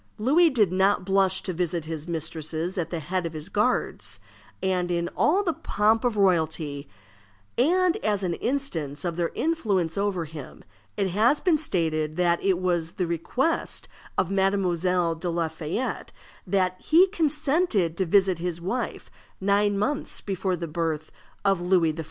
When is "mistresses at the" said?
2.07-2.97